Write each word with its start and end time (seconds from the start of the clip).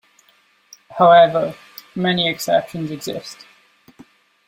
However, 0.97 1.53
many 1.93 2.27
exceptions 2.27 2.89
exist. 2.89 3.45